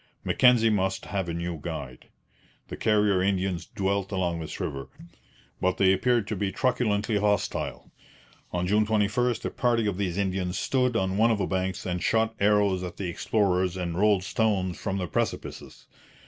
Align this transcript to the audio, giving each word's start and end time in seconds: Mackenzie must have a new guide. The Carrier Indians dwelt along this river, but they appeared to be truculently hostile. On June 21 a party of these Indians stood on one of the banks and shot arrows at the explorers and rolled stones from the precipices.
Mackenzie 0.23 0.71
must 0.71 1.05
have 1.05 1.29
a 1.29 1.33
new 1.35 1.59
guide. 1.59 2.07
The 2.69 2.75
Carrier 2.75 3.21
Indians 3.21 3.67
dwelt 3.67 4.11
along 4.11 4.39
this 4.39 4.59
river, 4.59 4.89
but 5.61 5.77
they 5.77 5.93
appeared 5.93 6.27
to 6.29 6.35
be 6.35 6.51
truculently 6.51 7.19
hostile. 7.19 7.91
On 8.51 8.65
June 8.65 8.83
21 8.83 9.35
a 9.45 9.49
party 9.51 9.85
of 9.85 9.99
these 9.99 10.17
Indians 10.17 10.57
stood 10.57 10.95
on 10.95 11.17
one 11.17 11.29
of 11.29 11.37
the 11.37 11.45
banks 11.45 11.85
and 11.85 12.01
shot 12.01 12.33
arrows 12.39 12.81
at 12.81 12.97
the 12.97 13.09
explorers 13.09 13.77
and 13.77 13.95
rolled 13.95 14.23
stones 14.23 14.79
from 14.79 14.97
the 14.97 15.05
precipices. 15.05 15.85